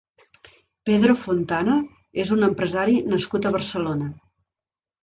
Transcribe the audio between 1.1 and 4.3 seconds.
Fontana és un empresari nascut a Barcelona.